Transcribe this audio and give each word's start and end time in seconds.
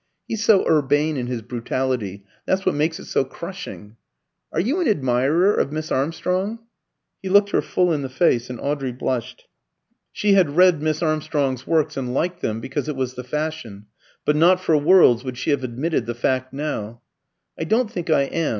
He's 0.27 0.43
so 0.43 0.67
urbane 0.67 1.15
in 1.15 1.27
his 1.27 1.43
brutality; 1.43 2.25
that's 2.47 2.65
what 2.65 2.73
makes 2.73 2.99
it 2.99 3.05
so 3.05 3.23
crushing. 3.23 3.97
Are 4.51 4.59
you 4.59 4.79
an 4.81 4.87
admirer 4.87 5.53
of 5.53 5.71
Miss 5.71 5.91
Armstrong?" 5.91 6.57
He 7.21 7.29
looked 7.29 7.51
her 7.51 7.61
full 7.61 7.93
in 7.93 8.01
the 8.01 8.09
face, 8.09 8.49
and 8.49 8.59
Audrey 8.59 8.91
blushed. 8.91 9.47
She 10.11 10.33
had 10.33 10.55
read 10.57 10.81
Miss 10.81 11.03
Armstrong's 11.03 11.67
works, 11.67 11.97
and 11.97 12.15
liked 12.15 12.41
them, 12.41 12.59
because 12.59 12.89
it 12.89 12.95
was 12.95 13.13
the 13.13 13.23
fashion; 13.23 13.85
but 14.25 14.35
not 14.35 14.59
for 14.59 14.75
worlds 14.75 15.23
would 15.23 15.37
she 15.37 15.51
have 15.51 15.63
admitted 15.63 16.07
the 16.07 16.15
fact 16.15 16.51
now. 16.51 17.01
"I 17.55 17.63
don't 17.65 17.91
think 17.91 18.09
I 18.09 18.21
am. 18.23 18.49